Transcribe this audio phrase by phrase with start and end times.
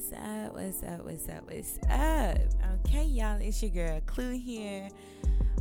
[0.00, 0.54] What's up?
[0.54, 1.04] What's up?
[1.04, 1.44] What's up?
[1.44, 2.38] What's up?
[2.86, 4.88] Okay, y'all, it's your girl Clu here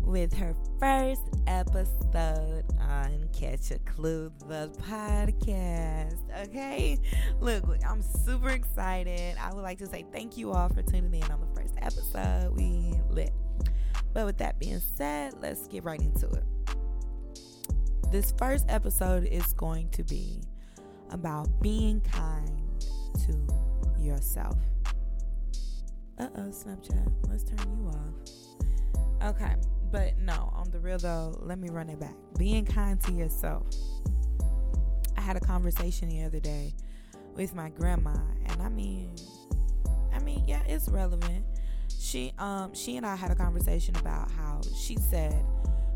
[0.04, 6.16] with her first episode on Catch a Clu, the podcast.
[6.44, 6.98] Okay,
[7.42, 9.36] look, I'm super excited.
[9.38, 12.56] I would like to say thank you all for tuning in on the first episode.
[12.56, 13.34] We lit.
[14.14, 16.46] But with that being said, let's get right into it.
[18.10, 20.40] This first episode is going to be
[21.12, 22.49] about being kind
[24.10, 24.58] yourself.
[26.18, 29.36] Uh oh, Snapchat, let's turn you off.
[29.36, 29.56] Okay,
[29.92, 32.16] but no, on the real though, let me run it back.
[32.38, 33.68] Being kind to yourself.
[35.16, 36.74] I had a conversation the other day
[37.36, 38.16] with my grandma,
[38.48, 39.16] and I mean,
[40.14, 41.46] I mean, yeah, it's relevant.
[42.00, 45.46] She, um, she and I had a conversation about how she said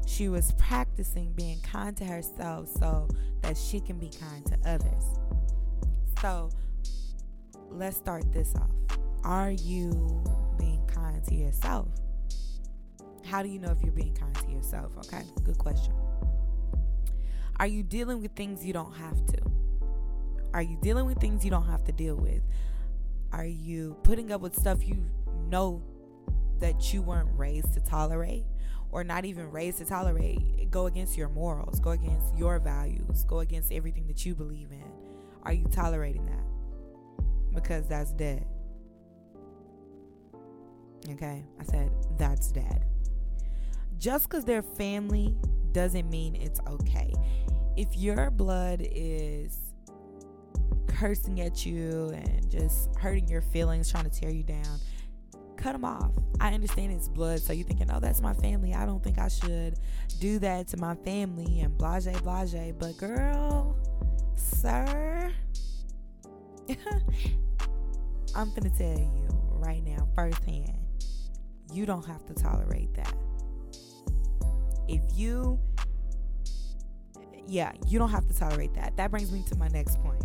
[0.05, 3.07] she was practicing being kind to herself so
[3.41, 5.03] that she can be kind to others.
[6.21, 6.49] So,
[7.69, 8.69] let's start this off.
[9.23, 10.23] Are you
[10.57, 11.87] being kind to yourself?
[13.25, 14.91] How do you know if you're being kind to yourself?
[14.97, 15.93] Okay, good question.
[17.59, 19.39] Are you dealing with things you don't have to?
[20.53, 22.41] Are you dealing with things you don't have to deal with?
[23.31, 25.03] Are you putting up with stuff you
[25.47, 25.81] know
[26.59, 28.45] that you weren't raised to tolerate
[28.91, 30.69] or not even raised to tolerate?
[30.69, 34.83] Go against your morals, go against your values, go against everything that you believe in.
[35.43, 36.52] Are you tolerating that?
[37.53, 38.45] Because that's dead.
[41.09, 42.85] Okay, I said that's dead.
[43.97, 45.35] Just because they're family
[45.71, 47.13] doesn't mean it's okay.
[47.75, 49.57] If your blood is
[50.87, 54.79] cursing at you and just hurting your feelings, trying to tear you down,
[55.57, 56.11] cut them off.
[56.39, 58.73] I understand it's blood, so you're thinking, oh, that's my family.
[58.73, 59.79] I don't think I should
[60.19, 62.73] do that to my family and blase, blase.
[62.77, 63.75] But girl,
[64.35, 65.31] sir,
[68.35, 70.77] I'm going to tell you right now, firsthand,
[71.71, 73.13] you don't have to tolerate that.
[74.87, 75.59] If you,
[77.47, 78.97] yeah, you don't have to tolerate that.
[78.97, 80.23] That brings me to my next point.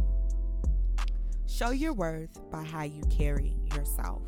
[1.47, 4.23] Show your worth by how you carry yourself.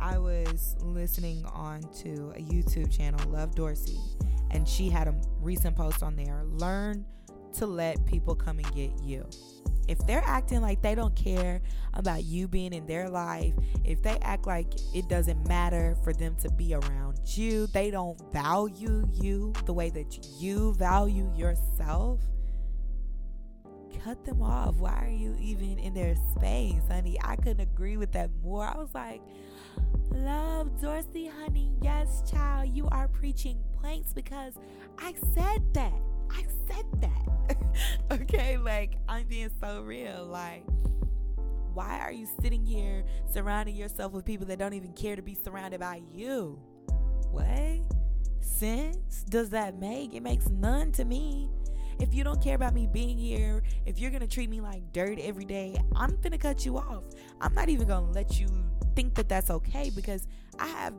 [0.00, 3.98] I was listening on to a YouTube channel, Love Dorsey,
[4.50, 6.42] and she had a recent post on there.
[6.44, 7.04] Learn
[7.54, 9.28] to let people come and get you.
[9.90, 11.60] If they're acting like they don't care
[11.94, 16.36] about you being in their life, if they act like it doesn't matter for them
[16.42, 22.20] to be around you, they don't value you the way that you value yourself,
[24.04, 24.76] cut them off.
[24.76, 27.18] Why are you even in their space, honey?
[27.24, 28.64] I couldn't agree with that more.
[28.64, 29.20] I was like,
[30.12, 31.72] Love Dorsey, honey.
[31.82, 34.54] Yes, child, you are preaching points because
[35.00, 36.00] I said that.
[36.30, 37.56] I said that.
[38.12, 40.26] okay, like I'm being so real.
[40.26, 40.64] Like,
[41.74, 45.34] why are you sitting here surrounding yourself with people that don't even care to be
[45.34, 46.58] surrounded by you?
[47.30, 47.80] What
[48.40, 50.14] sense does that make?
[50.14, 51.48] It makes none to me.
[52.00, 55.18] If you don't care about me being here, if you're gonna treat me like dirt
[55.18, 57.04] every day, I'm gonna cut you off.
[57.40, 58.48] I'm not even gonna let you
[58.96, 60.26] think that that's okay because
[60.58, 60.94] I have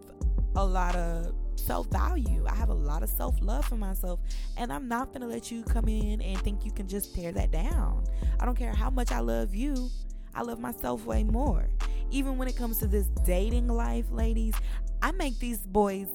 [0.56, 2.46] a lot of self value.
[2.48, 4.20] I have a lot of self love for myself,
[4.58, 7.52] and I'm not gonna let you come in and think you can just tear that
[7.52, 8.04] down.
[8.40, 9.90] I don't care how much I love you,
[10.34, 11.70] I love myself way more.
[12.10, 14.56] Even when it comes to this dating life, ladies,
[15.02, 16.08] I make these boys,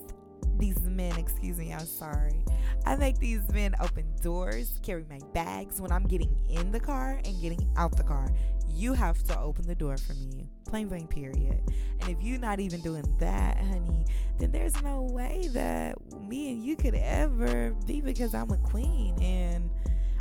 [0.59, 2.45] these men, excuse me, I'm sorry.
[2.87, 7.21] I make these men open doors, carry my bags when I'm getting in the car
[7.25, 8.29] and getting out the car.
[8.69, 10.49] You have to open the door for me.
[10.69, 11.61] Plain blank period.
[12.01, 14.07] And if you're not even doing that honey
[14.39, 19.17] then there's no way that me and you could ever be because i'm a queen.
[19.23, 19.71] And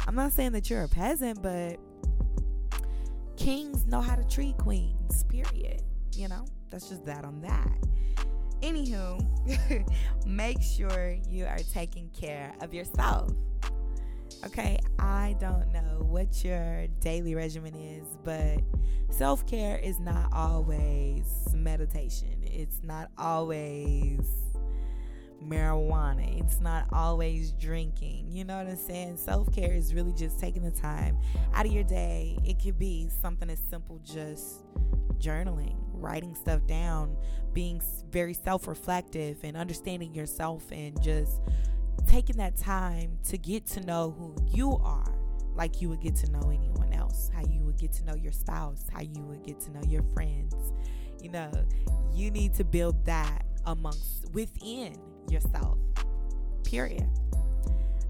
[0.07, 1.77] i'm not saying that you're a peasant but
[3.35, 5.81] kings know how to treat queens period.
[6.13, 7.77] You know that's just that on that
[8.65, 9.85] anywho
[10.25, 13.31] make sure you are taking care of yourself
[14.45, 18.59] Okay, I don't know what your daily regimen is, but
[19.09, 22.43] self care is not always meditation.
[22.43, 24.19] It's not always
[25.43, 26.39] marijuana.
[26.39, 28.27] It's not always drinking.
[28.29, 29.17] You know what I'm saying?
[29.17, 31.17] Self care is really just taking the time
[31.53, 32.37] out of your day.
[32.45, 34.63] It could be something as simple just
[35.15, 37.17] journaling, writing stuff down,
[37.53, 37.81] being
[38.11, 41.41] very self reflective, and understanding yourself and just
[42.07, 45.15] taking that time to get to know who you are
[45.55, 48.33] like you would get to know anyone else, how you would get to know your
[48.33, 50.53] spouse, how you would get to know your friends.
[51.21, 51.51] You know,
[52.13, 54.95] you need to build that amongst within
[55.29, 55.77] yourself.
[56.65, 57.07] Period.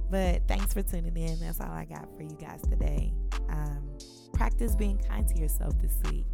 [0.10, 1.40] But thanks for tuning in.
[1.40, 3.14] That's all I got for you guys today.
[3.50, 3.90] Um,
[4.34, 6.26] practice being kind to yourself this week.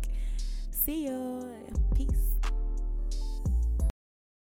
[0.83, 1.47] See you.
[1.93, 2.50] Peace.